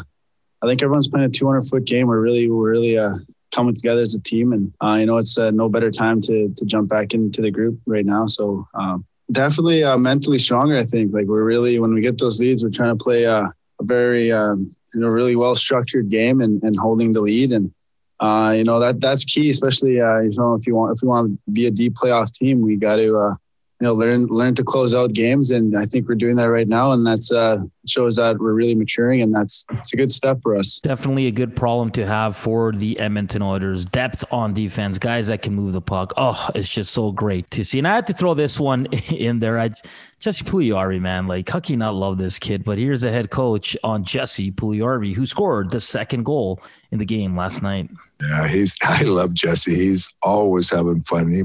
[0.61, 2.07] I think everyone's playing a 200 foot game.
[2.07, 3.15] We're really, we're really uh,
[3.51, 4.53] coming together as a team.
[4.53, 7.51] And uh, you know, it's uh, no better time to to jump back into the
[7.51, 8.27] group right now.
[8.27, 10.77] So um, definitely uh, mentally stronger.
[10.77, 13.47] I think like we're really when we get those leads, we're trying to play uh,
[13.79, 17.51] a very um, you know really well structured game and, and holding the lead.
[17.51, 17.71] And
[18.19, 21.07] uh, you know that that's key, especially uh, you know if you want if we
[21.07, 23.37] want to be a deep playoff team, we got to
[23.81, 26.67] you know learn learn to close out games and i think we're doing that right
[26.67, 30.39] now and that's uh shows that we're really maturing and that's it's a good step
[30.43, 30.79] for us.
[30.79, 33.85] Definitely a good problem to have for the edmonton oilers.
[33.85, 36.13] Depth on defense guys that can move the puck.
[36.15, 37.79] Oh it's just so great to see.
[37.79, 39.59] And i had to throw this one in there.
[39.59, 39.71] I
[40.19, 42.63] Jesse Puljujarvi, man, like how can you not love this kid?
[42.63, 47.05] But here's the head coach on Jesse Puljujarvi, who scored the second goal in the
[47.05, 47.89] game last night.
[48.21, 48.75] Yeah, he's.
[48.83, 49.75] I love Jesse.
[49.75, 51.31] He's always having fun.
[51.31, 51.43] He,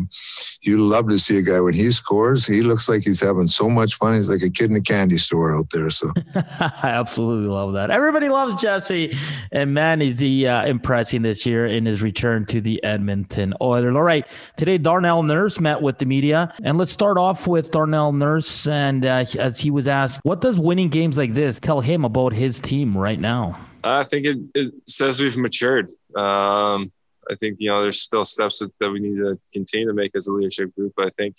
[0.62, 2.46] you love to see a guy when he scores.
[2.46, 4.14] He looks like he's having so much fun.
[4.14, 5.90] He's like a kid in a candy store out there.
[5.90, 7.90] So I absolutely love that.
[7.90, 9.16] Everybody loves Jesse,
[9.52, 13.94] and man, is he uh, impressing this year in his return to the Edmonton Oilers.
[13.94, 18.12] All right, today Darnell Nurse met with the media, and let's start off with Darnell
[18.12, 18.66] Nurse.
[18.66, 22.32] And uh, as he was asked, what does winning games like this tell him about
[22.32, 23.58] his team right now?
[23.86, 25.92] I think it, it says we've matured.
[26.16, 26.92] Um,
[27.31, 30.12] I think you know there's still steps that, that, we need to continue to make
[30.14, 30.94] as a leadership group.
[30.96, 31.37] But I think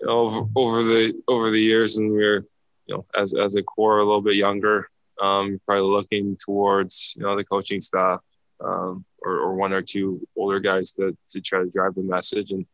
[0.00, 2.44] you know, over, over the over the years, when we are
[2.86, 4.88] you know as as a core a little bit younger,
[5.20, 8.20] um, probably looking towards you know the coaching staff
[8.62, 12.50] um, or, or, one or two older guys to to try to drive the message.
[12.50, 12.66] And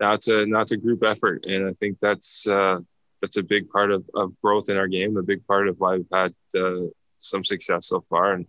[0.00, 2.78] it's a it's a group effort, and I think that's uh,
[3.20, 5.16] that's a big part of, of growth in our game.
[5.16, 6.86] A big part of why we've had uh,
[7.18, 8.46] some success so far, and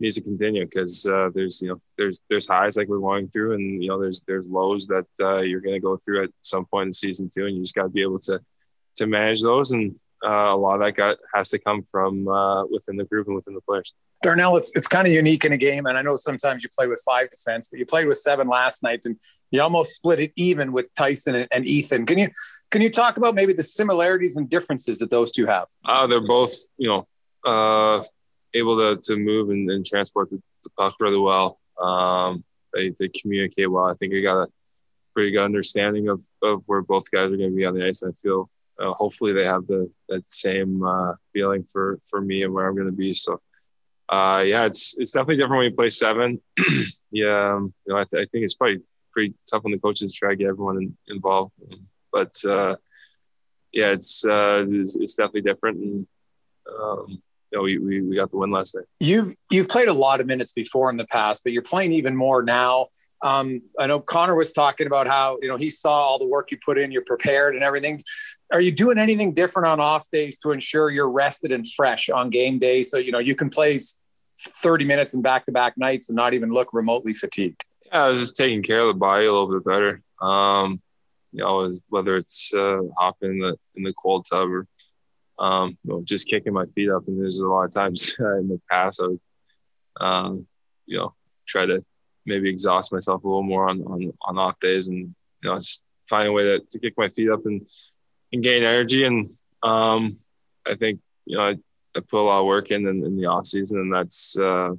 [0.00, 3.54] needs to continue because uh, there's you know there's there's highs like we're going through,
[3.54, 6.64] and you know there's there's lows that uh, you're going to go through at some
[6.66, 8.40] point in season two, and you just got to be able to
[8.96, 9.72] to manage those.
[9.72, 13.26] And uh, a lot of that got has to come from uh, within the group
[13.26, 13.94] and within the players.
[14.22, 16.86] Darnell, it's it's kind of unique in a game, and I know sometimes you play
[16.86, 19.18] with five defense, but you played with seven last night, and
[19.50, 22.06] you almost split it even with Tyson and, and Ethan.
[22.06, 22.30] Can you
[22.70, 25.66] can you talk about maybe the similarities and differences that those two have?
[25.84, 27.06] Uh, they're both, you know,
[27.44, 28.02] uh,
[28.54, 31.60] able to, to move and, and transport the, the, puck really well.
[31.80, 33.86] Um, they, they communicate well.
[33.86, 34.48] I think they got a
[35.12, 38.02] pretty good understanding of, of where both guys are going to be on the ice.
[38.02, 42.42] And I feel uh, hopefully they have the that same uh, feeling for for me
[42.42, 43.12] and where I'm going to be.
[43.12, 43.40] So
[44.08, 46.40] uh, yeah, it's it's definitely different when you play seven.
[47.10, 48.80] yeah, um, you know, I, th- I, think it's probably
[49.12, 51.52] pretty tough on the coaches to try to get everyone in, involved.
[52.12, 52.76] But uh,
[53.72, 56.06] yeah, it's, uh, it's, it's definitely different, and
[56.80, 57.22] um,
[57.56, 58.84] know, we, we we got the win last night.
[59.00, 62.16] You've you've played a lot of minutes before in the past, but you're playing even
[62.16, 62.88] more now.
[63.22, 66.50] Um, I know Connor was talking about how you know he saw all the work
[66.50, 68.02] you put in, you're prepared and everything.
[68.52, 72.30] Are you doing anything different on off days to ensure you're rested and fresh on
[72.30, 73.78] game day, so you know you can play
[74.38, 77.62] 30 minutes in back-to-back nights and not even look remotely fatigued?
[77.86, 80.02] Yeah, I was just taking care of the body a little bit better.
[80.20, 80.82] Um,
[81.32, 84.66] you know, whether it's uh, hopping in the in the cold tub or
[85.38, 87.06] um, you know, just kicking my feet up.
[87.06, 89.20] And there's a lot of times in the past I would,
[90.00, 90.46] um,
[90.86, 91.14] you know,
[91.46, 91.84] try to
[92.26, 95.82] maybe exhaust myself a little more on, on, on off days and, you know, just
[96.08, 97.66] find a way to, to kick my feet up and,
[98.32, 99.04] and gain energy.
[99.04, 99.30] And
[99.62, 100.16] um,
[100.66, 101.56] I think, you know, I,
[101.96, 104.70] I put a lot of work in in, in the off season and that's, uh,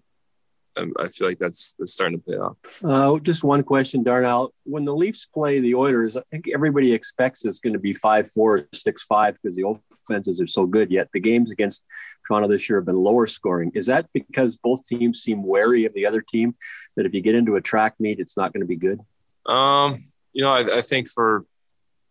[0.78, 2.58] I feel like that's, that's starting to pay off.
[2.84, 4.54] Uh, just one question, Darnell.
[4.64, 8.32] When the Leafs play the Oilers, I think everybody expects it's going to be 5
[8.32, 10.92] 4, 6 5 because the offenses are so good.
[10.92, 11.84] Yet the games against
[12.28, 13.72] Toronto this year have been lower scoring.
[13.74, 16.56] Is that because both teams seem wary of the other team?
[16.96, 19.00] That if you get into a track meet, it's not going to be good?
[19.46, 21.46] Um, you know, I, I think for,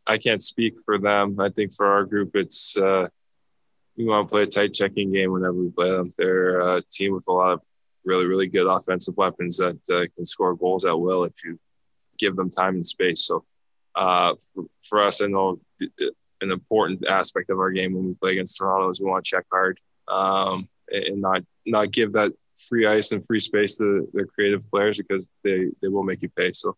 [0.07, 1.38] I can't speak for them.
[1.40, 3.09] I think for our group, it's, uh,
[3.96, 6.12] we want to play a tight checking game whenever we play them.
[6.16, 7.61] They're a team with a lot of
[8.05, 11.59] really, really good offensive weapons that uh, can score goals at will if you
[12.19, 13.25] give them time and space.
[13.27, 13.45] So
[13.95, 18.33] uh, for, for, us, I know an important aspect of our game when we play
[18.33, 22.87] against Toronto is we want to check hard um, and not not give that free
[22.87, 26.53] ice and free space to their creative players because they they will make you pay.
[26.53, 26.77] So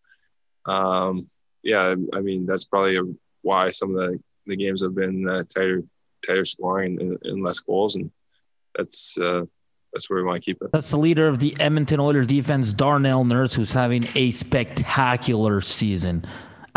[0.65, 1.29] um,
[1.63, 3.03] yeah, I mean that's probably a,
[3.41, 5.83] why some of the, the games have been uh, tighter
[6.25, 8.11] tighter scoring and, and, less goals, and
[8.75, 9.43] that's uh,
[9.93, 10.71] that's where we want to keep it.
[10.71, 16.25] That's the leader of the Edmonton Oilers defense, Darnell Nurse, who's having a spectacular season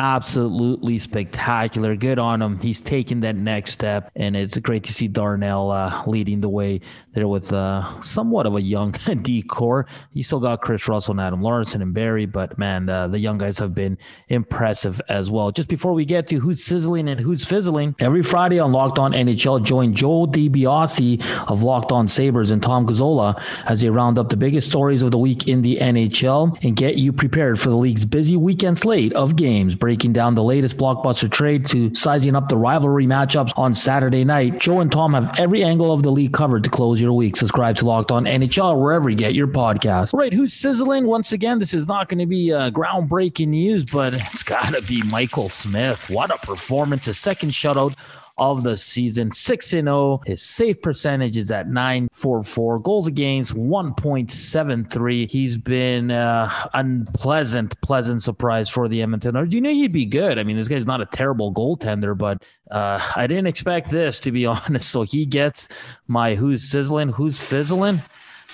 [0.01, 1.95] absolutely spectacular.
[1.95, 2.59] Good on him.
[2.59, 6.81] He's taking that next step, and it's great to see Darnell uh, leading the way
[7.13, 9.87] there with uh, somewhat of a young D corps.
[10.15, 13.37] You still got Kris Russell and Adam Larsson and Barrie, but man, uh, the young
[13.37, 15.51] guys have been impressive as well.
[15.51, 19.13] Just before we get to who's sizzling and who's fizzling, every Friday on Locked On
[19.13, 24.31] NHL, join Joe DiBiase of Locked On Sabres and Tom Gazzola as they round up
[24.31, 27.77] the biggest stories of the week in the NHL and get you prepared for the
[27.77, 32.49] league's busy weekend slate of games breaking down the latest blockbuster trade to sizing up
[32.49, 34.61] the rivalry matchups on Saturday night.
[34.61, 37.35] Joe and Tom have every angle of the league covered to close your week.
[37.35, 40.15] Subscribe to Locked On NHL wherever you get your podcast.
[40.15, 41.09] All right, who's sizzling?
[41.09, 44.83] Once again, this is not going to be uh, groundbreaking news, but it's got to
[44.83, 46.09] be Michael Smith.
[46.09, 47.09] What a performance!
[47.09, 47.97] A second shutout
[48.39, 49.33] of the season.
[49.33, 50.21] 6 0.
[50.27, 52.79] His save percentage is at 944.
[52.81, 55.31] Goals against 1.73.
[55.31, 59.37] He's been uh, unpleasant, pleasant surprise for the Edmonton.
[59.37, 60.39] Or you know he'd be good?
[60.39, 64.33] I mean, this guy's not a terrible goaltender, but uh, I didn't expect this to
[64.33, 64.91] be honest.
[64.91, 65.69] So he gets
[66.07, 68.01] my who's sizzling, who's fizzling.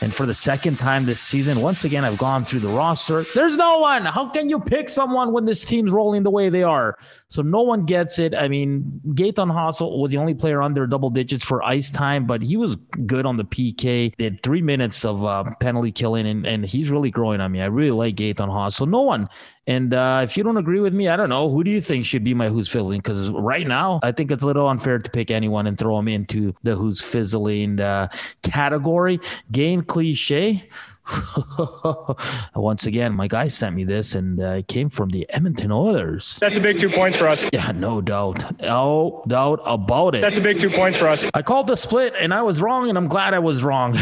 [0.03, 3.23] And for the second time this season, once again, I've gone through the roster.
[3.35, 4.05] There's no one.
[4.05, 6.99] How can you pick someone when this team's rolling the way they are?
[7.29, 8.35] So no one gets it.
[8.35, 12.43] I mean, Gaetan Haas was the only player under double digits for ice time, but
[12.43, 14.15] he was good on the PK.
[14.17, 17.63] Did three minutes of uh, penalty killing, and, and he's really growing on me.
[17.63, 18.81] I really like Gaetan Haas.
[18.83, 19.31] No one
[19.67, 21.51] and uh, if you don't agree with me, I don't know.
[21.51, 23.01] Who do you think should be my who's fizzling?
[23.01, 26.07] Because right now, I think it's a little unfair to pick anyone and throw them
[26.07, 28.09] into the who's fizzling uh,
[28.43, 29.19] category.
[29.51, 30.69] Game cliche.
[32.55, 36.37] Once again, my guy sent me this, and uh, it came from the Edmonton Oilers.
[36.41, 37.49] That's a big two points for us.
[37.53, 40.23] Yeah, no doubt, no doubt about it.
[40.23, 41.29] That's a big two points for us.
[41.33, 43.97] I called the split, and I was wrong, and I'm glad I was wrong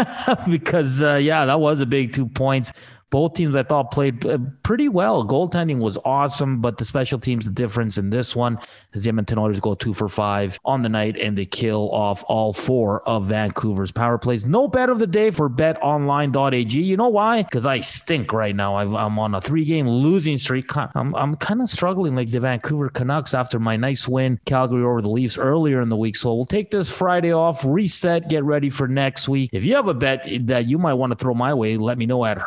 [0.50, 2.72] because uh, yeah, that was a big two points
[3.10, 5.26] Both teams I thought played uh, pretty well.
[5.26, 8.58] Goaltending was awesome, but the special teams, the difference in this one
[8.92, 12.24] is the Edmonton Oilers go two for five on the night and they kill off
[12.28, 14.46] all four of Vancouver's power plays.
[14.46, 16.80] No bet of the day for betonline.ag.
[16.80, 17.42] You know why?
[17.42, 18.76] Because I stink right now.
[18.76, 20.70] i am on a three game losing streak.
[20.76, 25.02] I'm, I'm kind of struggling like the Vancouver Canucks after my nice win, Calgary over
[25.02, 26.16] the Leafs earlier in the week.
[26.16, 29.50] So we'll take this Friday off, reset, get ready for next week.
[29.52, 32.06] If you have a bet that you might want to throw my way, let me
[32.06, 32.38] know at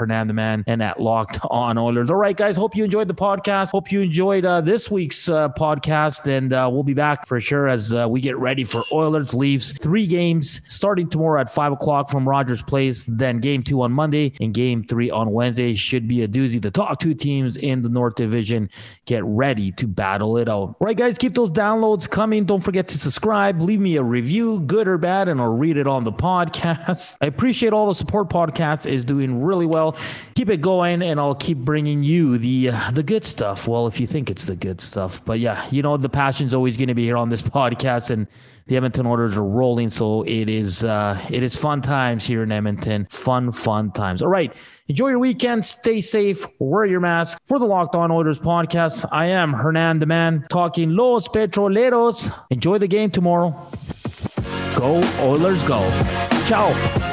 [0.53, 2.09] Hernandez and at Locked On Oilers.
[2.09, 2.55] All right, guys.
[2.55, 3.71] Hope you enjoyed the podcast.
[3.71, 7.67] Hope you enjoyed uh, this week's uh, podcast, and uh, we'll be back for sure
[7.67, 9.71] as uh, we get ready for Oilers Leafs.
[9.71, 13.05] Three games starting tomorrow at five o'clock from Rogers Place.
[13.05, 16.61] Then game two on Monday and game three on Wednesday should be a doozy.
[16.61, 18.69] The top two teams in the North Division
[19.05, 20.53] get ready to battle it out.
[20.53, 21.17] All right, guys.
[21.17, 22.45] Keep those downloads coming.
[22.45, 23.61] Don't forget to subscribe.
[23.61, 27.17] Leave me a review, good or bad, and I'll read it on the podcast.
[27.21, 28.29] I appreciate all the support.
[28.29, 29.95] Podcast is doing really well.
[30.35, 33.67] Keep it going, and I'll keep bringing you the uh, the good stuff.
[33.67, 36.77] Well, if you think it's the good stuff, but yeah, you know the passion's always
[36.77, 38.27] going to be here on this podcast, and
[38.67, 42.51] the Edmonton Oilers are rolling, so it is uh, it is fun times here in
[42.51, 43.07] Edmonton.
[43.09, 44.21] Fun, fun times.
[44.21, 44.53] All right,
[44.87, 45.65] enjoy your weekend.
[45.65, 46.47] Stay safe.
[46.59, 47.39] Wear your mask.
[47.45, 52.33] For the Locked On Oilers podcast, I am Hernan the Man talking Los Petroleros.
[52.49, 53.49] Enjoy the game tomorrow.
[54.75, 55.87] Go Oilers, go!
[56.45, 57.12] Ciao.